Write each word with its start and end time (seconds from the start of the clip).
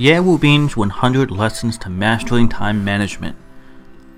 Wu 0.00 0.38
Bin's 0.38 0.76
100 0.76 1.28
Lessons 1.32 1.76
to 1.78 1.90
Mastering 1.90 2.48
Time 2.48 2.84
Management. 2.84 3.34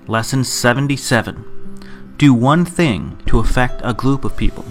Lesson 0.05 0.43
77. 0.43 2.13
Do 2.17 2.35
one 2.35 2.65
thing 2.65 3.17
to 3.25 3.39
affect 3.39 3.81
a 3.83 3.91
group 3.91 4.23
of 4.23 4.37
people. 4.37 4.65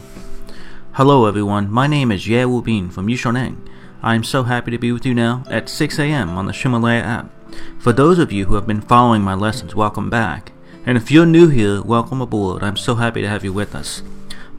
Hello 0.92 1.26
everyone, 1.26 1.68
my 1.68 1.88
name 1.88 2.12
is 2.12 2.28
Wu 2.28 2.62
Bin 2.62 2.90
from 2.90 3.08
Yishoneng. 3.08 3.56
I 4.04 4.14
am 4.14 4.22
so 4.22 4.44
happy 4.44 4.70
to 4.70 4.78
be 4.78 4.92
with 4.92 5.04
you 5.04 5.12
now 5.12 5.42
at 5.50 5.68
6 5.68 5.98
a.m. 5.98 6.38
on 6.38 6.46
the 6.46 6.52
Ximalaya 6.52 7.02
app. 7.02 7.32
For 7.80 7.92
those 7.92 8.20
of 8.20 8.30
you 8.30 8.44
who 8.44 8.54
have 8.54 8.68
been 8.68 8.80
following 8.80 9.22
my 9.22 9.34
lessons, 9.34 9.74
welcome 9.74 10.10
back. 10.10 10.52
And 10.86 10.96
if 10.96 11.10
you're 11.10 11.26
new 11.26 11.48
here, 11.48 11.82
welcome 11.82 12.20
aboard. 12.20 12.62
I'm 12.62 12.76
so 12.76 12.94
happy 12.94 13.20
to 13.20 13.28
have 13.28 13.42
you 13.42 13.52
with 13.52 13.74
us. 13.74 14.04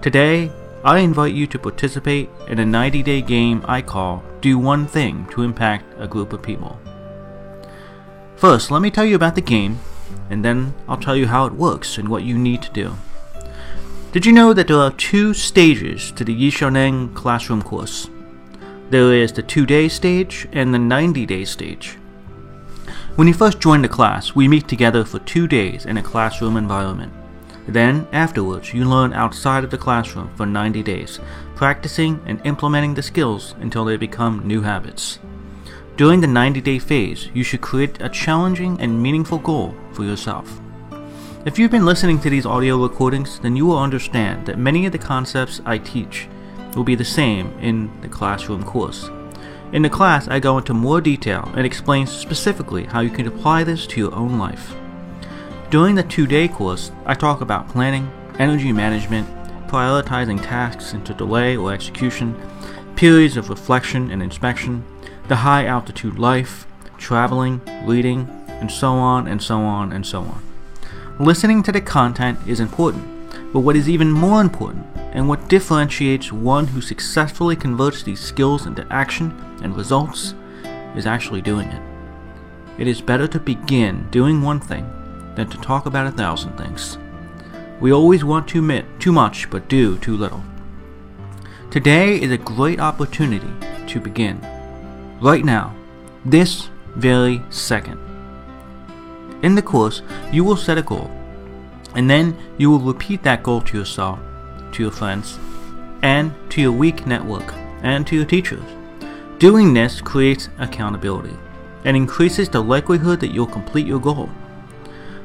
Today, 0.00 0.52
I 0.84 1.00
invite 1.00 1.34
you 1.34 1.48
to 1.48 1.58
participate 1.58 2.30
in 2.46 2.60
a 2.60 2.64
90 2.64 3.02
day 3.02 3.20
game 3.20 3.64
I 3.66 3.82
call 3.82 4.22
Do 4.40 4.56
One 4.56 4.86
Thing 4.86 5.26
to 5.32 5.42
Impact 5.42 5.92
a 5.98 6.06
Group 6.06 6.32
of 6.32 6.40
People. 6.40 6.78
First, 8.36 8.70
let 8.70 8.80
me 8.80 8.92
tell 8.92 9.04
you 9.04 9.16
about 9.16 9.34
the 9.34 9.40
game, 9.40 9.80
and 10.30 10.44
then 10.44 10.72
I'll 10.86 10.98
tell 10.98 11.16
you 11.16 11.26
how 11.26 11.46
it 11.46 11.52
works 11.52 11.98
and 11.98 12.08
what 12.08 12.22
you 12.22 12.38
need 12.38 12.62
to 12.62 12.70
do. 12.70 12.94
Did 14.12 14.24
you 14.24 14.30
know 14.30 14.52
that 14.52 14.68
there 14.68 14.76
are 14.76 14.92
two 14.92 15.34
stages 15.34 16.12
to 16.12 16.22
the 16.22 16.34
Yishoneng 16.34 17.12
classroom 17.16 17.60
course? 17.60 18.08
There 18.90 19.12
is 19.12 19.32
the 19.32 19.42
2 19.42 19.66
day 19.66 19.88
stage 19.88 20.46
and 20.52 20.72
the 20.72 20.78
90 20.78 21.26
day 21.26 21.44
stage. 21.44 21.98
When 23.16 23.26
you 23.26 23.34
first 23.34 23.58
join 23.58 23.82
the 23.82 23.88
class, 23.88 24.32
we 24.32 24.46
meet 24.46 24.68
together 24.68 25.04
for 25.04 25.18
two 25.18 25.48
days 25.48 25.86
in 25.86 25.96
a 25.96 26.02
classroom 26.04 26.56
environment. 26.56 27.12
Then, 27.68 28.08
afterwards, 28.12 28.72
you 28.72 28.86
learn 28.86 29.12
outside 29.12 29.62
of 29.62 29.70
the 29.70 29.76
classroom 29.76 30.30
for 30.36 30.46
90 30.46 30.82
days, 30.82 31.20
practicing 31.54 32.18
and 32.24 32.40
implementing 32.44 32.94
the 32.94 33.02
skills 33.02 33.54
until 33.60 33.84
they 33.84 33.98
become 33.98 34.46
new 34.46 34.62
habits. 34.62 35.18
During 35.98 36.20
the 36.20 36.26
90 36.26 36.62
day 36.62 36.78
phase, 36.78 37.28
you 37.34 37.44
should 37.44 37.60
create 37.60 38.00
a 38.00 38.08
challenging 38.08 38.80
and 38.80 39.02
meaningful 39.02 39.38
goal 39.38 39.74
for 39.92 40.04
yourself. 40.04 40.60
If 41.44 41.58
you've 41.58 41.70
been 41.70 41.84
listening 41.84 42.20
to 42.20 42.30
these 42.30 42.46
audio 42.46 42.82
recordings, 42.82 43.38
then 43.38 43.54
you 43.54 43.66
will 43.66 43.78
understand 43.78 44.46
that 44.46 44.58
many 44.58 44.86
of 44.86 44.92
the 44.92 44.98
concepts 44.98 45.60
I 45.66 45.76
teach 45.78 46.26
will 46.74 46.84
be 46.84 46.94
the 46.94 47.04
same 47.04 47.52
in 47.60 47.90
the 48.00 48.08
classroom 48.08 48.64
course. 48.64 49.10
In 49.72 49.82
the 49.82 49.90
class, 49.90 50.26
I 50.28 50.40
go 50.40 50.56
into 50.56 50.72
more 50.72 51.02
detail 51.02 51.50
and 51.54 51.66
explain 51.66 52.06
specifically 52.06 52.84
how 52.84 53.00
you 53.00 53.10
can 53.10 53.26
apply 53.26 53.64
this 53.64 53.86
to 53.88 54.00
your 54.00 54.14
own 54.14 54.38
life. 54.38 54.74
During 55.70 55.96
the 55.96 56.02
two 56.02 56.26
day 56.26 56.48
course, 56.48 56.90
I 57.04 57.12
talk 57.12 57.42
about 57.42 57.68
planning, 57.68 58.10
energy 58.38 58.72
management, 58.72 59.28
prioritizing 59.68 60.42
tasks 60.42 60.94
into 60.94 61.12
delay 61.12 61.58
or 61.58 61.74
execution, 61.74 62.34
periods 62.96 63.36
of 63.36 63.50
reflection 63.50 64.10
and 64.10 64.22
inspection, 64.22 64.82
the 65.28 65.36
high 65.36 65.66
altitude 65.66 66.18
life, 66.18 66.66
traveling, 66.96 67.60
reading, 67.84 68.26
and 68.48 68.72
so 68.72 68.92
on 68.92 69.28
and 69.28 69.42
so 69.42 69.58
on 69.58 69.92
and 69.92 70.06
so 70.06 70.20
on. 70.22 70.42
Listening 71.18 71.62
to 71.64 71.72
the 71.72 71.82
content 71.82 72.38
is 72.46 72.60
important, 72.60 73.04
but 73.52 73.60
what 73.60 73.76
is 73.76 73.90
even 73.90 74.10
more 74.10 74.40
important 74.40 74.86
and 75.12 75.28
what 75.28 75.50
differentiates 75.50 76.32
one 76.32 76.68
who 76.68 76.80
successfully 76.80 77.56
converts 77.56 78.02
these 78.02 78.20
skills 78.20 78.64
into 78.64 78.86
action 78.90 79.38
and 79.62 79.76
results 79.76 80.32
is 80.96 81.04
actually 81.04 81.42
doing 81.42 81.68
it. 81.68 81.82
It 82.78 82.86
is 82.86 83.02
better 83.02 83.28
to 83.28 83.38
begin 83.38 84.08
doing 84.10 84.40
one 84.40 84.60
thing 84.60 84.90
than 85.38 85.48
to 85.48 85.58
talk 85.58 85.86
about 85.86 86.06
a 86.06 86.10
thousand 86.10 86.56
things. 86.58 86.98
We 87.80 87.92
always 87.92 88.24
want 88.24 88.48
to 88.48 88.58
admit 88.58 88.84
too 88.98 89.12
much 89.12 89.48
but 89.50 89.68
do 89.68 89.96
too 89.98 90.16
little. 90.16 90.42
Today 91.70 92.20
is 92.20 92.32
a 92.32 92.38
great 92.38 92.80
opportunity 92.80 93.52
to 93.86 94.00
begin. 94.00 94.40
Right 95.20 95.44
now, 95.44 95.76
this 96.24 96.70
very 96.96 97.40
second. 97.50 98.00
In 99.42 99.54
the 99.54 99.62
course, 99.62 100.02
you 100.32 100.42
will 100.42 100.56
set 100.56 100.78
a 100.78 100.82
goal, 100.82 101.08
and 101.94 102.10
then 102.10 102.36
you 102.56 102.70
will 102.70 102.80
repeat 102.80 103.22
that 103.22 103.44
goal 103.44 103.60
to 103.60 103.78
yourself, 103.78 104.18
to 104.72 104.82
your 104.82 104.90
friends, 104.90 105.38
and 106.02 106.32
to 106.50 106.60
your 106.60 106.72
weak 106.72 107.06
network, 107.06 107.54
and 107.82 108.04
to 108.08 108.16
your 108.16 108.24
teachers. 108.24 108.64
Doing 109.38 109.72
this 109.72 110.00
creates 110.00 110.48
accountability 110.58 111.36
and 111.84 111.96
increases 111.96 112.48
the 112.48 112.60
likelihood 112.60 113.20
that 113.20 113.30
you'll 113.30 113.46
complete 113.46 113.86
your 113.86 114.00
goal. 114.00 114.28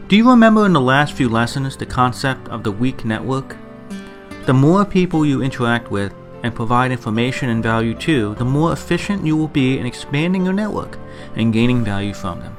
Do 0.09 0.17
you 0.17 0.29
remember 0.29 0.65
in 0.65 0.73
the 0.73 0.81
last 0.81 1.13
few 1.13 1.29
lessons 1.29 1.77
the 1.77 1.85
concept 1.85 2.49
of 2.49 2.63
the 2.63 2.71
weak 2.73 3.05
network? 3.05 3.55
The 4.45 4.53
more 4.53 4.83
people 4.83 5.25
you 5.25 5.41
interact 5.41 5.89
with 5.89 6.13
and 6.43 6.53
provide 6.53 6.91
information 6.91 7.47
and 7.47 7.63
value 7.63 7.93
to, 7.99 8.35
the 8.35 8.43
more 8.43 8.73
efficient 8.73 9.25
you 9.25 9.37
will 9.37 9.47
be 9.47 9.79
in 9.79 9.85
expanding 9.85 10.43
your 10.43 10.53
network 10.53 10.99
and 11.37 11.53
gaining 11.53 11.85
value 11.85 12.13
from 12.13 12.41
them. 12.41 12.57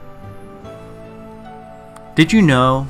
Did 2.15 2.33
you 2.33 2.41
know 2.41 2.89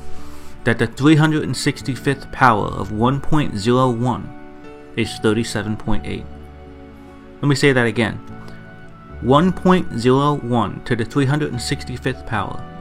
that 0.63 0.79
the 0.79 0.87
365th 0.87 2.31
power 2.31 2.67
of 2.67 2.91
1.01 2.91 4.29
is 4.95 5.09
37.8? 5.19 6.25
Let 7.41 7.47
me 7.47 7.55
say 7.55 7.73
that 7.73 7.85
again. 7.85 8.21
1.01 9.21 10.85
to 10.85 10.95
the 10.95 11.03
365th 11.03 12.25
power 12.25 12.74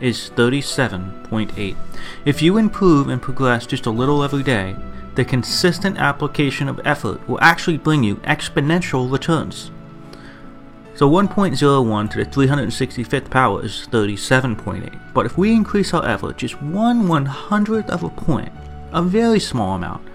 is 0.00 0.30
37.8. 0.36 1.76
If 2.24 2.42
you 2.42 2.56
improve 2.56 3.08
and 3.08 3.20
progress 3.20 3.66
just 3.66 3.86
a 3.86 3.90
little 3.90 4.22
every 4.22 4.42
day, 4.42 4.76
the 5.14 5.24
consistent 5.24 5.98
application 5.98 6.68
of 6.68 6.80
effort 6.84 7.26
will 7.28 7.40
actually 7.40 7.78
bring 7.78 8.02
you 8.02 8.16
exponential 8.16 9.10
returns. 9.10 9.70
So 10.94 11.08
1.01 11.08 12.10
to 12.10 12.24
the 12.24 12.30
365th 12.30 13.30
power 13.30 13.64
is 13.64 13.88
37.8. 13.90 15.14
But 15.14 15.26
if 15.26 15.38
we 15.38 15.52
increase 15.52 15.94
our 15.94 16.06
effort 16.06 16.36
just 16.36 16.60
one 16.60 17.08
one 17.08 17.26
hundredth 17.26 17.90
of 17.90 18.02
a 18.02 18.10
point, 18.10 18.52
a 18.92 19.02
very 19.02 19.40
small 19.40 19.76
amount, 19.76 20.06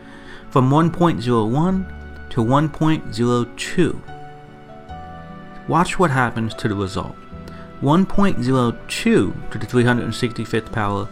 from 0.50 0.70
1.01 0.70 2.30
to 2.30 2.42
1.02, 2.42 4.02
watch 5.68 5.98
what 5.98 6.12
happens 6.12 6.54
to 6.54 6.68
the 6.68 6.76
result. 6.76 7.16
1.02 7.86 9.52
to 9.52 9.58
the 9.60 9.68
365th 9.68 10.72
power 10.72 11.08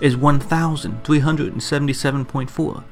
is 0.00 0.16
1377.4. 0.16 2.82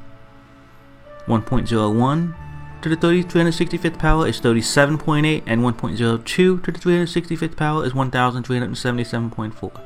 1.01 1.27 2.35
to 2.83 2.89
the 2.89 2.97
365th 2.97 3.99
power 3.99 4.29
is 4.29 4.41
37.8 4.41 5.43
and 5.45 5.61
1.02 5.61 6.25
to 6.25 6.61
the 6.61 6.79
365th 6.79 7.57
power 7.57 7.85
is 7.85 7.95
1377.4. 7.95 9.81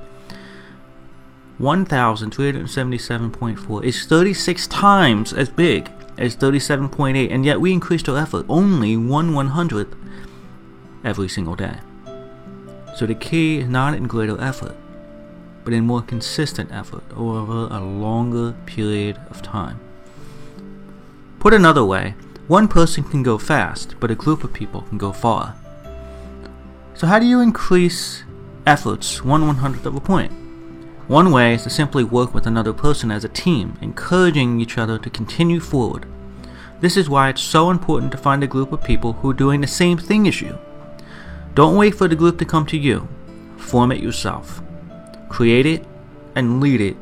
1377.4 1.58 3.84
is 3.84 4.04
36 4.04 4.66
times 4.66 5.32
as 5.32 5.48
big 5.48 5.90
as 6.18 6.36
37.8 6.36 7.32
and 7.32 7.46
yet 7.46 7.58
we 7.58 7.72
increased 7.72 8.06
our 8.06 8.18
effort 8.18 8.44
only 8.50 8.98
1 8.98 9.30
100th 9.30 9.96
every 11.02 11.30
single 11.30 11.56
day. 11.56 11.78
So 13.00 13.06
the 13.06 13.14
key 13.14 13.60
is 13.60 13.66
not 13.66 13.94
in 13.94 14.06
greater 14.06 14.38
effort, 14.38 14.76
but 15.64 15.72
in 15.72 15.86
more 15.86 16.02
consistent 16.02 16.70
effort 16.70 17.02
over 17.16 17.66
a 17.74 17.80
longer 17.80 18.54
period 18.66 19.18
of 19.30 19.40
time. 19.40 19.80
Put 21.38 21.54
another 21.54 21.82
way, 21.82 22.14
one 22.46 22.68
person 22.68 23.02
can 23.02 23.22
go 23.22 23.38
fast, 23.38 23.94
but 24.00 24.10
a 24.10 24.14
group 24.14 24.44
of 24.44 24.52
people 24.52 24.82
can 24.82 24.98
go 24.98 25.12
far. 25.12 25.56
So 26.92 27.06
how 27.06 27.18
do 27.18 27.24
you 27.24 27.40
increase 27.40 28.22
efforts 28.66 29.24
one 29.24 29.46
one 29.46 29.56
hundredth 29.56 29.86
of 29.86 29.96
a 29.96 30.00
point? 30.00 30.32
One 31.08 31.32
way 31.32 31.54
is 31.54 31.62
to 31.62 31.70
simply 31.70 32.04
work 32.04 32.34
with 32.34 32.46
another 32.46 32.74
person 32.74 33.10
as 33.10 33.24
a 33.24 33.30
team, 33.30 33.78
encouraging 33.80 34.60
each 34.60 34.76
other 34.76 34.98
to 34.98 35.08
continue 35.08 35.60
forward. 35.60 36.04
This 36.82 36.98
is 36.98 37.08
why 37.08 37.30
it's 37.30 37.40
so 37.40 37.70
important 37.70 38.12
to 38.12 38.18
find 38.18 38.44
a 38.44 38.46
group 38.46 38.72
of 38.72 38.84
people 38.84 39.14
who 39.14 39.30
are 39.30 39.42
doing 39.42 39.62
the 39.62 39.66
same 39.66 39.96
thing 39.96 40.28
as 40.28 40.42
you. 40.42 40.58
Don't 41.54 41.76
wait 41.76 41.94
for 41.94 42.08
the 42.08 42.16
group 42.16 42.38
to 42.38 42.44
come 42.44 42.66
to 42.66 42.78
you. 42.78 43.08
Form 43.56 43.92
it 43.92 44.02
yourself. 44.02 44.62
Create 45.28 45.66
it 45.66 45.84
and 46.34 46.60
lead 46.60 46.80
it 46.80 46.96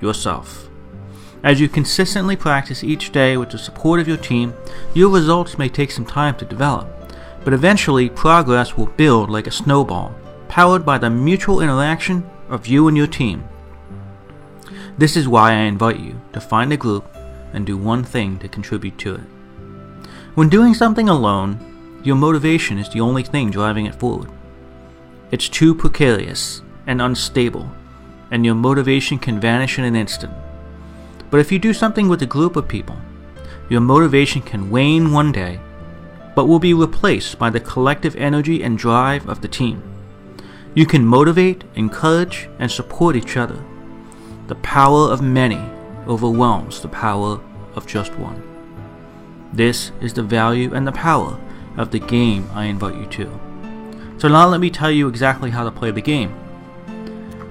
yourself. 0.00 0.68
As 1.42 1.60
you 1.60 1.68
consistently 1.68 2.36
practice 2.36 2.82
each 2.82 3.12
day 3.12 3.36
with 3.36 3.50
the 3.50 3.58
support 3.58 4.00
of 4.00 4.08
your 4.08 4.16
team, 4.16 4.54
your 4.92 5.08
results 5.08 5.56
may 5.56 5.68
take 5.68 5.90
some 5.90 6.04
time 6.04 6.36
to 6.36 6.44
develop, 6.44 6.88
but 7.44 7.52
eventually 7.52 8.08
progress 8.08 8.76
will 8.76 8.86
build 8.86 9.30
like 9.30 9.46
a 9.46 9.52
snowball, 9.52 10.14
powered 10.48 10.84
by 10.84 10.98
the 10.98 11.08
mutual 11.08 11.60
interaction 11.60 12.28
of 12.48 12.66
you 12.66 12.88
and 12.88 12.96
your 12.96 13.06
team. 13.06 13.48
This 14.98 15.16
is 15.16 15.28
why 15.28 15.52
I 15.52 15.60
invite 15.60 16.00
you 16.00 16.20
to 16.32 16.40
find 16.40 16.72
a 16.72 16.76
group 16.76 17.04
and 17.52 17.64
do 17.64 17.76
one 17.76 18.02
thing 18.02 18.38
to 18.40 18.48
contribute 18.48 18.98
to 18.98 19.14
it. 19.14 19.20
When 20.34 20.48
doing 20.48 20.74
something 20.74 21.08
alone, 21.08 21.67
your 22.08 22.16
motivation 22.16 22.78
is 22.78 22.88
the 22.88 23.02
only 23.02 23.22
thing 23.22 23.50
driving 23.50 23.84
it 23.84 23.94
forward. 23.94 24.30
It's 25.30 25.46
too 25.46 25.74
precarious 25.74 26.62
and 26.86 27.02
unstable, 27.02 27.70
and 28.30 28.46
your 28.46 28.54
motivation 28.54 29.18
can 29.18 29.38
vanish 29.38 29.78
in 29.78 29.84
an 29.84 29.94
instant. 29.94 30.32
But 31.30 31.40
if 31.40 31.52
you 31.52 31.58
do 31.58 31.74
something 31.74 32.08
with 32.08 32.22
a 32.22 32.26
group 32.26 32.56
of 32.56 32.66
people, 32.66 32.96
your 33.68 33.82
motivation 33.82 34.40
can 34.40 34.70
wane 34.70 35.12
one 35.12 35.32
day, 35.32 35.60
but 36.34 36.46
will 36.46 36.58
be 36.58 36.72
replaced 36.72 37.38
by 37.38 37.50
the 37.50 37.60
collective 37.60 38.16
energy 38.16 38.62
and 38.62 38.78
drive 38.78 39.28
of 39.28 39.42
the 39.42 39.48
team. 39.48 39.82
You 40.74 40.86
can 40.86 41.04
motivate, 41.04 41.64
encourage, 41.74 42.48
and 42.58 42.70
support 42.70 43.16
each 43.16 43.36
other. 43.36 43.62
The 44.46 44.54
power 44.54 45.12
of 45.12 45.20
many 45.20 45.60
overwhelms 46.06 46.80
the 46.80 46.88
power 46.88 47.38
of 47.74 47.86
just 47.86 48.14
one. 48.14 48.42
This 49.52 49.92
is 50.00 50.14
the 50.14 50.22
value 50.22 50.72
and 50.72 50.86
the 50.86 50.92
power 50.92 51.38
of 51.78 51.90
the 51.90 52.00
game 52.00 52.50
I 52.52 52.64
invite 52.64 52.96
you 52.96 53.06
to. 53.06 53.40
So 54.18 54.28
now 54.28 54.48
let 54.48 54.60
me 54.60 54.68
tell 54.68 54.90
you 54.90 55.08
exactly 55.08 55.50
how 55.50 55.64
to 55.64 55.70
play 55.70 55.90
the 55.92 56.02
game. 56.02 56.34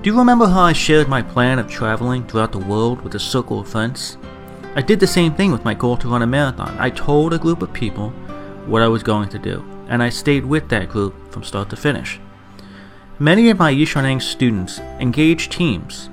Do 0.01 0.11
you 0.11 0.19
remember 0.19 0.47
how 0.47 0.61
I 0.61 0.73
shared 0.73 1.07
my 1.07 1.21
plan 1.21 1.57
of 1.57 1.69
traveling 1.69 2.27
throughout 2.27 2.51
the 2.51 2.59
world 2.59 3.01
with 3.01 3.15
a 3.15 3.19
circle 3.19 3.61
of 3.61 3.69
friends? 3.69 4.17
I 4.75 4.81
did 4.81 4.99
the 4.99 5.07
same 5.07 5.33
thing 5.33 5.51
with 5.51 5.65
my 5.65 5.73
goal 5.73 5.97
to 5.97 6.09
run 6.09 6.21
a 6.21 6.27
marathon. 6.27 6.77
I 6.77 6.89
told 6.89 7.33
a 7.33 7.39
group 7.39 7.61
of 7.61 7.73
people 7.73 8.09
what 8.67 8.83
I 8.83 8.87
was 8.87 9.01
going 9.01 9.29
to 9.29 9.39
do, 9.39 9.65
and 9.87 10.03
I 10.03 10.09
stayed 10.09 10.45
with 10.45 10.69
that 10.69 10.89
group 10.89 11.15
from 11.31 11.43
start 11.43 11.69
to 11.71 11.75
finish. 11.75 12.19
Many 13.17 13.49
of 13.49 13.57
my 13.57 13.73
Yishoneng 13.73 14.21
students 14.21 14.79
engage 14.99 15.49
teams 15.49 16.09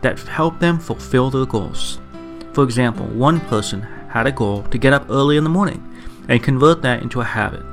that 0.00 0.18
help 0.20 0.60
them 0.60 0.78
fulfill 0.78 1.30
their 1.30 1.44
goals. 1.44 1.98
For 2.52 2.64
example, 2.64 3.06
one 3.06 3.40
person 3.40 3.82
had 4.08 4.26
a 4.26 4.32
goal 4.32 4.62
to 4.62 4.78
get 4.78 4.92
up 4.92 5.10
early 5.10 5.36
in 5.36 5.44
the 5.44 5.50
morning 5.50 5.87
and 6.28 6.42
convert 6.42 6.82
that 6.82 7.02
into 7.02 7.20
a 7.20 7.24
habit. 7.24 7.64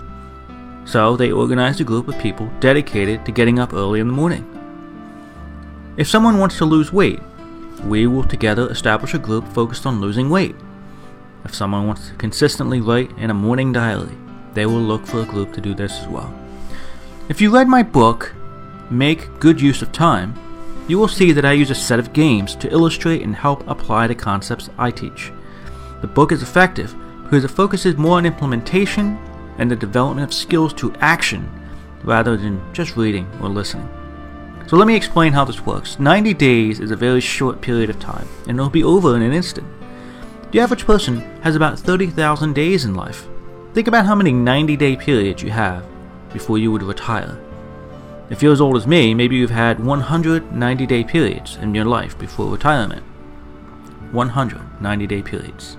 So 0.86 1.18
they 1.18 1.32
organized 1.32 1.82
a 1.82 1.84
group 1.84 2.08
of 2.08 2.18
people 2.20 2.50
dedicated 2.60 3.26
to 3.26 3.32
getting 3.32 3.60
up 3.60 3.74
early 3.74 4.00
in 4.00 4.08
the 4.08 4.14
morning. 4.14 4.52
If 5.98 6.08
someone 6.08 6.40
wants 6.40 6.58
to 6.58 6.66
lose 6.66 6.94
weight, 6.94 7.20
we 7.84 8.08
will 8.08 8.24
together 8.24 8.70
establish 8.70 9.14
a 9.14 9.20
group 9.20 9.48
focused 9.50 9.86
on 9.86 10.02
losing 10.02 10.30
weight. 10.30 10.56
If 11.44 11.54
someone 11.54 11.88
wants 11.88 12.10
to 12.10 12.16
consistently 12.16 12.82
write 12.82 13.18
in 13.18 13.30
a 13.30 13.34
morning 13.34 13.72
diary, 13.72 14.18
they 14.54 14.66
will 14.66 14.82
look 14.82 15.06
for 15.06 15.22
a 15.22 15.26
group 15.26 15.54
to 15.54 15.62
do 15.62 15.74
this 15.74 16.00
as 16.00 16.08
well. 16.08 16.34
If 17.30 17.42
you 17.42 17.54
read 17.54 17.68
my 17.68 17.84
book, 17.84 18.34
Make 18.90 19.40
Good 19.40 19.60
Use 19.60 19.82
of 19.82 19.92
Time, 19.92 20.36
you 20.88 21.00
will 21.00 21.08
see 21.08 21.32
that 21.32 21.46
I 21.46 21.54
use 21.54 21.72
a 21.72 21.76
set 21.76 22.00
of 22.00 22.14
games 22.14 22.56
to 22.58 22.72
illustrate 22.72 23.24
and 23.24 23.36
help 23.36 23.68
apply 23.68 24.08
the 24.08 24.16
concepts 24.16 24.70
I 24.78 24.92
teach. 24.92 25.32
The 26.02 26.08
book 26.08 26.32
is 26.32 26.44
effective 26.44 26.96
because 27.26 27.44
it 27.44 27.50
focuses 27.50 27.98
more 27.98 28.18
on 28.18 28.26
implementation 28.26 29.20
and 29.58 29.70
the 29.70 29.76
development 29.76 30.26
of 30.26 30.34
skills 30.34 30.74
to 30.76 30.94
action 31.00 31.50
rather 32.04 32.38
than 32.38 32.62
just 32.72 32.96
reading 32.96 33.28
or 33.42 33.50
listening. 33.50 33.90
So 34.68 34.78
let 34.78 34.88
me 34.88 34.96
explain 34.96 35.34
how 35.34 35.44
this 35.44 35.66
works. 35.66 36.00
90 36.00 36.34
days 36.36 36.80
is 36.80 36.92
a 36.92 36.96
very 36.96 37.20
short 37.20 37.62
period 37.62 37.90
of 37.90 38.00
time, 38.00 38.28
and 38.48 38.58
it'll 38.58 38.70
be 38.70 38.84
over 38.84 39.16
in 39.16 39.22
an 39.22 39.34
instant. 39.34 39.68
The 40.52 40.60
average 40.60 40.86
person 40.86 41.20
has 41.42 41.56
about 41.56 41.80
30,000 41.80 42.54
days 42.54 42.86
in 42.86 42.96
life. 42.96 43.28
Think 43.74 43.88
about 43.88 44.06
how 44.06 44.16
many 44.16 44.32
90 44.32 44.78
day 44.78 44.96
periods 44.96 45.44
you 45.44 45.52
have 45.52 45.86
before 46.32 46.58
you 46.58 46.72
would 46.72 46.84
retire. 46.84 47.40
If 48.30 48.42
you're 48.42 48.54
as 48.54 48.62
old 48.62 48.78
as 48.78 48.88
me, 48.88 49.14
maybe 49.14 49.36
you've 49.36 49.50
had 49.50 49.84
190 49.84 50.86
day 50.86 51.04
periods 51.04 51.58
in 51.58 51.76
your 51.76 51.86
life 51.86 52.18
before 52.18 52.52
retirement. 52.52 53.04
190 54.12 55.08
day 55.08 55.22
periods. 55.22 55.78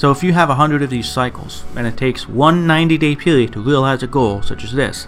So 0.00 0.10
if 0.10 0.24
you 0.24 0.32
have 0.32 0.48
100 0.48 0.80
of 0.80 0.88
these 0.88 1.06
cycles, 1.06 1.62
and 1.76 1.86
it 1.86 1.98
takes 1.98 2.26
one 2.26 2.66
90 2.66 2.96
day 2.96 3.14
period 3.14 3.52
to 3.52 3.60
realize 3.60 4.02
a 4.02 4.06
goal 4.06 4.40
such 4.40 4.64
as 4.64 4.72
this, 4.72 5.06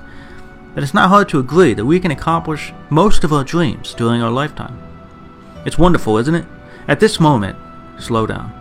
that 0.74 0.84
it's 0.84 0.92
not 0.92 1.08
hard 1.08 1.30
to 1.30 1.38
agree 1.38 1.72
that 1.72 1.86
we 1.86 1.98
can 1.98 2.10
accomplish 2.10 2.74
most 2.90 3.24
of 3.24 3.32
our 3.32 3.42
dreams 3.42 3.94
during 3.94 4.20
our 4.20 4.30
lifetime. 4.30 4.78
It's 5.64 5.78
wonderful, 5.78 6.18
isn't 6.18 6.34
it? 6.34 6.44
At 6.88 7.00
this 7.00 7.18
moment, 7.18 7.56
slow 7.98 8.26
down. 8.26 8.52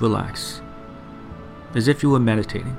Relax. 0.00 0.62
As 1.76 1.86
if 1.86 2.02
you 2.02 2.10
were 2.10 2.18
meditating. 2.18 2.76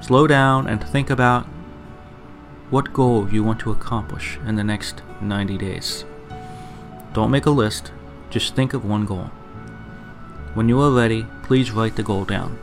Slow 0.00 0.26
down 0.26 0.66
and 0.66 0.82
think 0.82 1.08
about 1.08 1.46
what 2.70 2.92
goal 2.92 3.28
you 3.30 3.44
want 3.44 3.60
to 3.60 3.70
accomplish 3.70 4.40
in 4.44 4.56
the 4.56 4.64
next 4.64 5.02
90 5.20 5.56
days. 5.56 6.04
Don't 7.12 7.30
make 7.30 7.46
a 7.46 7.50
list, 7.50 7.92
just 8.28 8.56
think 8.56 8.74
of 8.74 8.84
one 8.84 9.06
goal. 9.06 9.30
When 10.56 10.70
you 10.70 10.80
are 10.80 10.90
ready, 10.90 11.26
please 11.42 11.70
write 11.70 11.96
the 11.96 12.02
goal 12.02 12.24
down. 12.24 12.58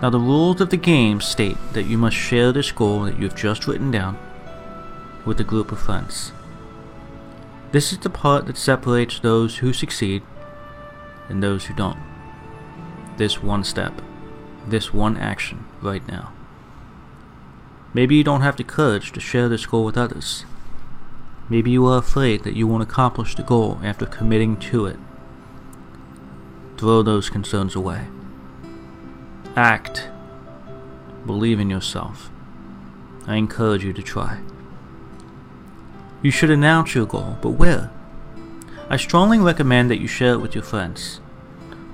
Now 0.00 0.08
the 0.08 0.18
rules 0.18 0.58
of 0.62 0.70
the 0.70 0.78
game 0.78 1.20
state 1.20 1.58
that 1.74 1.82
you 1.82 1.98
must 1.98 2.16
share 2.16 2.50
this 2.50 2.72
goal 2.72 3.02
that 3.02 3.18
you 3.18 3.24
have 3.24 3.36
just 3.36 3.66
written 3.66 3.90
down 3.90 4.18
with 5.26 5.38
a 5.38 5.44
group 5.44 5.70
of 5.70 5.78
friends. 5.78 6.32
This 7.72 7.92
is 7.92 7.98
the 7.98 8.08
part 8.08 8.46
that 8.46 8.56
separates 8.56 9.18
those 9.18 9.58
who 9.58 9.74
succeed 9.74 10.22
and 11.28 11.42
those 11.42 11.66
who 11.66 11.74
don't. 11.74 11.98
This 13.18 13.42
one 13.42 13.62
step, 13.62 13.92
this 14.66 14.94
one 14.94 15.18
action 15.18 15.66
right 15.82 16.08
now. 16.08 16.32
Maybe 17.92 18.16
you 18.16 18.24
don't 18.24 18.40
have 18.40 18.56
the 18.56 18.64
courage 18.64 19.12
to 19.12 19.20
share 19.20 19.50
this 19.50 19.66
goal 19.66 19.84
with 19.84 19.98
others. 19.98 20.46
Maybe 21.50 21.70
you 21.70 21.84
are 21.84 21.98
afraid 21.98 22.44
that 22.44 22.56
you 22.56 22.66
won't 22.66 22.82
accomplish 22.82 23.34
the 23.34 23.42
goal 23.42 23.78
after 23.82 24.06
committing 24.06 24.56
to 24.70 24.86
it. 24.86 24.96
Throw 26.76 27.02
those 27.02 27.30
concerns 27.30 27.74
away. 27.74 28.06
Act. 29.56 30.10
Believe 31.24 31.58
in 31.58 31.70
yourself. 31.70 32.30
I 33.26 33.36
encourage 33.36 33.82
you 33.82 33.94
to 33.94 34.02
try. 34.02 34.40
You 36.22 36.30
should 36.30 36.50
announce 36.50 36.94
your 36.94 37.06
goal, 37.06 37.38
but 37.40 37.50
where? 37.50 37.90
I 38.90 38.98
strongly 38.98 39.38
recommend 39.38 39.90
that 39.90 40.00
you 40.00 40.06
share 40.06 40.34
it 40.34 40.40
with 40.40 40.54
your 40.54 40.64
friends. 40.64 41.20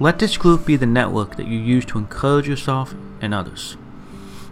Let 0.00 0.18
this 0.18 0.36
group 0.36 0.66
be 0.66 0.76
the 0.76 0.86
network 0.86 1.36
that 1.36 1.46
you 1.46 1.58
use 1.58 1.84
to 1.86 1.98
encourage 1.98 2.48
yourself 2.48 2.94
and 3.20 3.32
others. 3.32 3.76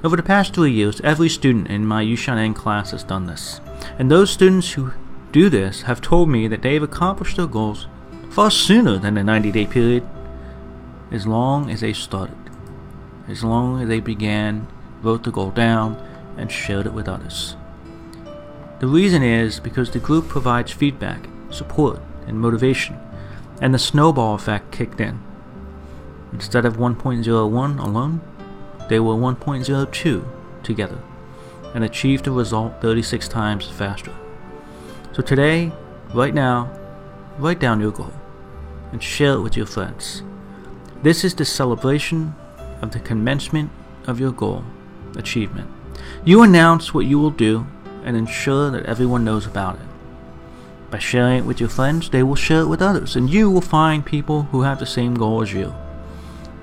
Over 0.04 0.16
the 0.16 0.22
past 0.22 0.54
three 0.54 0.70
years, 0.70 1.00
every 1.02 1.28
student 1.28 1.68
in 1.68 1.84
my 1.84 2.02
Yushan 2.04 2.54
class 2.54 2.92
has 2.92 3.02
done 3.02 3.26
this, 3.26 3.60
and 3.98 4.10
those 4.10 4.30
students 4.30 4.72
who 4.72 4.92
do 5.32 5.48
this 5.48 5.82
have 5.82 6.00
told 6.00 6.28
me 6.28 6.46
that 6.46 6.62
they 6.62 6.74
have 6.74 6.82
accomplished 6.82 7.36
their 7.36 7.46
goals 7.46 7.88
far 8.30 8.50
sooner 8.50 8.96
than 8.96 9.14
the 9.14 9.24
90 9.24 9.50
day 9.50 9.66
period, 9.66 10.06
as 11.10 11.26
long 11.26 11.70
as 11.70 11.80
they 11.80 11.92
started 11.92 12.36
as 13.30 13.44
long 13.44 13.80
as 13.80 13.88
they 13.88 14.00
began, 14.00 14.66
wrote 15.02 15.22
the 15.22 15.30
goal 15.30 15.50
down, 15.50 15.96
and 16.36 16.50
shared 16.50 16.86
it 16.86 16.92
with 16.92 17.08
others. 17.08 17.56
The 18.80 18.86
reason 18.86 19.22
is 19.22 19.60
because 19.60 19.90
the 19.90 19.98
group 20.00 20.26
provides 20.26 20.72
feedback, 20.72 21.28
support, 21.50 22.00
and 22.26 22.40
motivation, 22.40 22.98
and 23.60 23.72
the 23.72 23.78
snowball 23.78 24.34
effect 24.34 24.72
kicked 24.72 25.00
in. 25.00 25.20
Instead 26.32 26.64
of 26.64 26.76
1.01 26.76 27.78
alone, 27.78 28.20
they 28.88 28.98
were 28.98 29.14
1.02 29.14 30.24
together 30.62 30.98
and 31.74 31.84
achieved 31.84 32.24
the 32.24 32.32
result 32.32 32.80
36 32.80 33.28
times 33.28 33.68
faster. 33.68 34.12
So 35.12 35.22
today, 35.22 35.72
right 36.14 36.34
now, 36.34 36.72
write 37.38 37.60
down 37.60 37.80
your 37.80 37.92
goal 37.92 38.12
and 38.90 39.02
share 39.02 39.34
it 39.34 39.40
with 39.40 39.56
your 39.56 39.66
friends. 39.66 40.22
This 41.02 41.24
is 41.24 41.34
the 41.34 41.46
celebration 41.46 42.34
of 42.82 42.90
the 42.90 43.00
commencement 43.00 43.70
of 44.06 44.20
your 44.20 44.32
goal 44.32 44.64
achievement. 45.16 45.70
You 46.26 46.42
announce 46.42 46.92
what 46.92 47.06
you 47.06 47.18
will 47.18 47.30
do 47.30 47.66
and 48.04 48.18
ensure 48.18 48.70
that 48.70 48.84
everyone 48.84 49.24
knows 49.24 49.46
about 49.46 49.76
it. 49.76 49.86
By 50.90 50.98
sharing 50.98 51.38
it 51.38 51.46
with 51.46 51.58
your 51.58 51.70
friends, 51.70 52.10
they 52.10 52.22
will 52.22 52.34
share 52.34 52.60
it 52.60 52.66
with 52.66 52.82
others, 52.82 53.16
and 53.16 53.30
you 53.30 53.50
will 53.50 53.62
find 53.62 54.04
people 54.04 54.42
who 54.42 54.60
have 54.60 54.78
the 54.78 54.84
same 54.84 55.14
goal 55.14 55.40
as 55.40 55.54
you. 55.54 55.74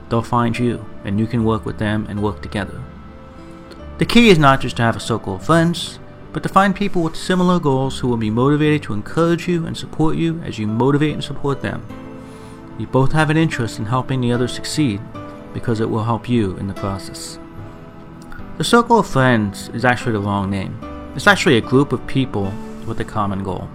They'll 0.09 0.21
find 0.21 0.55
you, 0.57 0.85
and 1.03 1.19
you 1.19 1.25
can 1.25 1.43
work 1.43 1.65
with 1.65 1.79
them 1.79 2.05
and 2.07 2.21
work 2.21 2.43
together. 2.43 2.83
The 3.97 4.05
key 4.05 4.29
is 4.29 4.37
not 4.37 4.61
just 4.61 4.77
to 4.77 4.83
have 4.83 4.95
a 4.95 4.99
circle 4.99 5.35
of 5.35 5.45
friends, 5.45 5.97
but 6.31 6.43
to 6.43 6.49
find 6.49 6.75
people 6.75 7.01
with 7.01 7.15
similar 7.15 7.59
goals 7.59 7.97
who 7.97 8.07
will 8.07 8.17
be 8.17 8.29
motivated 8.29 8.83
to 8.83 8.93
encourage 8.93 9.47
you 9.47 9.65
and 9.65 9.75
support 9.75 10.15
you 10.15 10.39
as 10.43 10.59
you 10.59 10.67
motivate 10.67 11.13
and 11.13 11.23
support 11.23 11.63
them. 11.63 11.83
You 12.77 12.85
both 12.85 13.13
have 13.13 13.29
an 13.29 13.37
interest 13.37 13.79
in 13.79 13.85
helping 13.85 14.21
the 14.21 14.31
other 14.31 14.47
succeed, 14.47 15.01
because 15.53 15.79
it 15.79 15.89
will 15.89 16.03
help 16.03 16.29
you 16.29 16.55
in 16.57 16.67
the 16.67 16.75
process. 16.75 17.39
The 18.59 18.63
Circle 18.63 18.99
of 18.99 19.07
Friends 19.07 19.69
is 19.69 19.83
actually 19.83 20.11
the 20.11 20.19
wrong 20.19 20.51
name. 20.51 20.79
It's 21.15 21.25
actually 21.25 21.57
a 21.57 21.61
group 21.61 21.91
of 21.91 22.05
people 22.05 22.53
with 22.85 22.99
a 22.99 23.03
common 23.03 23.43
goal. 23.43 23.67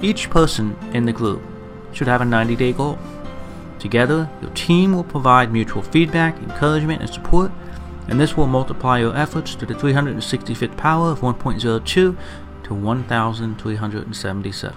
Each 0.00 0.30
person 0.30 0.76
in 0.94 1.04
the 1.04 1.12
group 1.12 1.42
should 1.92 2.06
have 2.06 2.20
a 2.20 2.24
90 2.24 2.54
day 2.54 2.72
goal. 2.72 2.96
Together, 3.80 4.30
your 4.40 4.52
team 4.52 4.94
will 4.94 5.02
provide 5.02 5.52
mutual 5.52 5.82
feedback, 5.82 6.38
encouragement, 6.38 7.00
and 7.00 7.10
support, 7.10 7.50
and 8.06 8.20
this 8.20 8.36
will 8.36 8.46
multiply 8.46 9.00
your 9.00 9.16
efforts 9.16 9.56
to 9.56 9.66
the 9.66 9.74
365th 9.74 10.76
power 10.76 11.10
of 11.10 11.18
1.02 11.20 11.84
to 11.84 12.16
1377. 12.68 14.76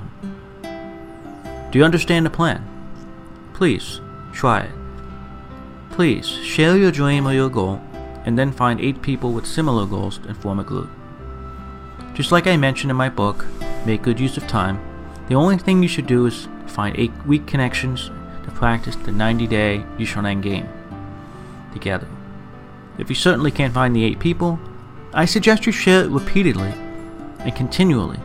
Do 1.71 1.79
you 1.79 1.85
understand 1.85 2.25
the 2.25 2.31
plan? 2.31 2.72
Please, 3.53 4.01
try 4.31 4.61
it. 4.61 4.71
Please, 5.91 6.27
share 6.27 6.75
your 6.75 6.91
dream 6.91 7.27
or 7.27 7.33
your 7.33 7.49
goal, 7.49 7.79
and 8.25 8.37
then 8.37 8.51
find 8.51 8.81
8 8.81 9.01
people 9.01 9.31
with 9.31 9.45
similar 9.45 9.85
goals 9.85 10.19
and 10.27 10.35
form 10.35 10.59
a 10.59 10.63
group. 10.63 10.89
Just 12.13 12.31
like 12.31 12.47
I 12.47 12.57
mentioned 12.57 12.91
in 12.91 12.97
my 12.97 13.09
book, 13.09 13.45
Make 13.85 14.01
Good 14.01 14.19
Use 14.19 14.37
of 14.37 14.47
Time, 14.47 14.79
the 15.27 15.35
only 15.35 15.57
thing 15.57 15.81
you 15.81 15.89
should 15.89 16.07
do 16.07 16.25
is 16.25 16.47
find 16.67 16.97
8 16.97 17.11
weak 17.25 17.45
connections 17.47 18.09
to 18.43 18.51
practice 18.51 18.95
the 18.95 19.11
90 19.11 19.47
day 19.47 19.85
Yishoneng 19.97 20.41
game 20.41 20.67
together. 21.73 22.07
If 22.97 23.09
you 23.09 23.15
certainly 23.15 23.51
can't 23.51 23.73
find 23.73 23.95
the 23.95 24.03
8 24.03 24.19
people, 24.19 24.59
I 25.13 25.25
suggest 25.25 25.65
you 25.65 25.71
share 25.71 26.03
it 26.03 26.09
repeatedly 26.09 26.73
and 27.39 27.55
continually 27.55 28.19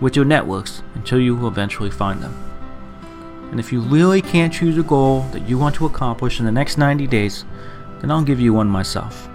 with 0.00 0.16
your 0.16 0.24
networks 0.24 0.82
until 0.94 1.20
you 1.20 1.36
will 1.36 1.48
eventually 1.48 1.90
find 1.90 2.22
them. 2.22 2.49
And 3.50 3.58
if 3.58 3.72
you 3.72 3.80
really 3.80 4.22
can't 4.22 4.52
choose 4.52 4.78
a 4.78 4.82
goal 4.82 5.22
that 5.32 5.48
you 5.48 5.58
want 5.58 5.74
to 5.76 5.86
accomplish 5.86 6.38
in 6.38 6.46
the 6.46 6.52
next 6.52 6.78
90 6.78 7.06
days, 7.08 7.44
then 8.00 8.10
I'll 8.10 8.22
give 8.22 8.40
you 8.40 8.54
one 8.54 8.68
myself. 8.68 9.28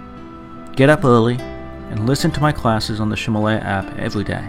Get 0.74 0.88
up 0.88 1.04
early 1.04 1.36
and 1.36 2.06
listen 2.06 2.30
to 2.32 2.40
my 2.40 2.52
classes 2.52 2.98
on 2.98 3.10
the 3.10 3.16
Ximalaya 3.16 3.62
app 3.62 3.98
every 3.98 4.24
day. 4.24 4.48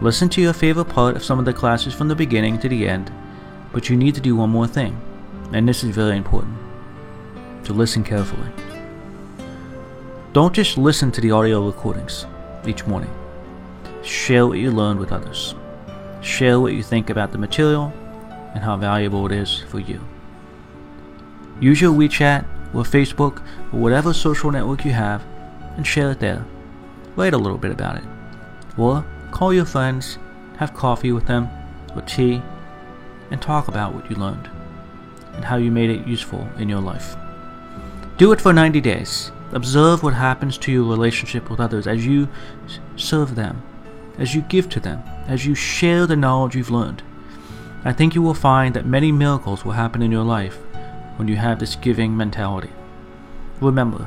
Listen 0.00 0.28
to 0.30 0.40
your 0.40 0.52
favorite 0.52 0.88
part 0.88 1.16
of 1.16 1.24
some 1.24 1.38
of 1.38 1.44
the 1.44 1.52
classes 1.52 1.92
from 1.92 2.06
the 2.06 2.14
beginning 2.14 2.58
to 2.60 2.68
the 2.68 2.88
end, 2.88 3.12
but 3.72 3.88
you 3.88 3.96
need 3.96 4.14
to 4.14 4.20
do 4.20 4.36
one 4.36 4.50
more 4.50 4.66
thing, 4.66 5.00
and 5.52 5.68
this 5.68 5.82
is 5.82 5.94
very 5.94 6.16
important 6.16 6.56
to 7.64 7.72
listen 7.72 8.04
carefully. 8.04 8.48
Don't 10.32 10.54
just 10.54 10.78
listen 10.78 11.10
to 11.12 11.20
the 11.20 11.32
audio 11.32 11.66
recordings 11.66 12.26
each 12.64 12.86
morning. 12.86 13.10
Share 14.02 14.46
what 14.46 14.58
you 14.58 14.70
learned 14.70 15.00
with 15.00 15.10
others. 15.10 15.54
Share 16.20 16.60
what 16.60 16.74
you 16.74 16.82
think 16.82 17.10
about 17.10 17.32
the 17.32 17.38
material 17.38 17.92
and 18.54 18.64
how 18.64 18.76
valuable 18.76 19.26
it 19.26 19.32
is 19.32 19.60
for 19.68 19.78
you. 19.78 20.00
Use 21.60 21.80
your 21.80 21.92
WeChat 21.92 22.44
or 22.74 22.82
Facebook 22.82 23.42
or 23.72 23.80
whatever 23.80 24.12
social 24.12 24.50
network 24.50 24.84
you 24.84 24.92
have 24.92 25.24
and 25.76 25.86
share 25.86 26.10
it 26.10 26.20
there. 26.20 26.44
Write 27.16 27.34
a 27.34 27.38
little 27.38 27.58
bit 27.58 27.70
about 27.70 27.96
it. 27.96 28.04
Or 28.76 29.04
call 29.32 29.52
your 29.52 29.64
friends, 29.64 30.18
have 30.56 30.74
coffee 30.74 31.12
with 31.12 31.26
them, 31.26 31.48
or 31.94 32.02
tea, 32.02 32.42
and 33.30 33.42
talk 33.42 33.68
about 33.68 33.94
what 33.94 34.08
you 34.10 34.16
learned 34.16 34.48
and 35.34 35.44
how 35.44 35.56
you 35.56 35.70
made 35.70 35.90
it 35.90 36.06
useful 36.06 36.48
in 36.58 36.68
your 36.68 36.80
life. 36.80 37.16
Do 38.16 38.32
it 38.32 38.40
for 38.40 38.52
90 38.52 38.80
days. 38.80 39.30
Observe 39.52 40.02
what 40.02 40.14
happens 40.14 40.58
to 40.58 40.72
your 40.72 40.84
relationship 40.84 41.48
with 41.48 41.60
others 41.60 41.86
as 41.86 42.04
you 42.04 42.28
serve 42.96 43.34
them, 43.34 43.62
as 44.18 44.34
you 44.34 44.42
give 44.42 44.68
to 44.70 44.80
them, 44.80 45.02
as 45.26 45.46
you 45.46 45.54
share 45.54 46.06
the 46.06 46.16
knowledge 46.16 46.54
you've 46.54 46.70
learned. 46.70 47.02
I 47.88 47.94
think 47.94 48.14
you 48.14 48.20
will 48.20 48.34
find 48.34 48.74
that 48.74 48.84
many 48.84 49.10
miracles 49.10 49.64
will 49.64 49.72
happen 49.72 50.02
in 50.02 50.12
your 50.12 50.22
life 50.22 50.58
when 51.16 51.26
you 51.26 51.36
have 51.36 51.58
this 51.58 51.74
giving 51.74 52.14
mentality. 52.14 52.68
Remember, 53.62 54.06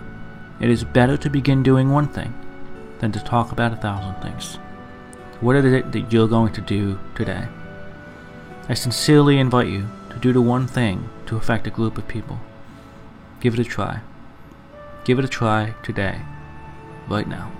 it 0.60 0.70
is 0.70 0.84
better 0.84 1.18
to 1.18 1.32
begin 1.32 1.64
doing 1.64 1.90
one 1.90 2.08
thing 2.08 2.32
than 3.00 3.12
to 3.12 3.20
talk 3.24 3.52
about 3.52 3.74
a 3.74 3.78
thousand 3.78 4.22
things. 4.22 4.58
What 5.40 5.56
is 5.56 5.66
it 5.66 5.92
that 5.94 6.14
you're 6.14 6.28
going 6.28 6.54
to 6.54 6.62
do 6.62 7.00
today? 7.16 7.48
I 8.70 8.76
sincerely 8.76 9.40
invite 9.40 9.70
you 9.70 9.88
to 10.12 10.20
do 10.20 10.32
the 10.32 10.44
one 10.44 10.68
thing 10.68 11.10
to 11.26 11.38
affect 11.38 11.66
a 11.66 11.72
group 11.72 11.98
of 11.98 12.08
people. 12.08 12.40
Give 13.40 13.56
it 13.56 13.60
a 13.60 13.64
try. 13.64 14.02
Give 15.06 15.18
it 15.18 15.26
a 15.26 15.28
try 15.28 15.74
today, 15.82 16.22
right 17.10 17.28
now. 17.28 17.52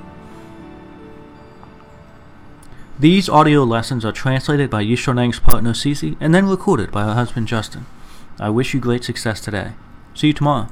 These 3.02 3.30
audio 3.30 3.64
lessons 3.64 4.06
are 4.06 4.12
translated 4.12 4.70
by 4.70 4.86
Yishoneng's 4.86 5.40
partner 5.40 5.74
Cece 5.74 6.16
and 6.20 6.36
then 6.36 6.48
recorded 6.48 6.92
by 6.92 7.02
her 7.04 7.16
husband 7.16 7.48
Justin. 7.48 7.88
I 8.40 8.52
wish 8.52 8.76
you 8.76 8.80
great 8.80 9.04
success 9.04 9.42
today. 9.42 9.72
See 10.14 10.28
you 10.28 10.34
tomorrow. 10.34 10.68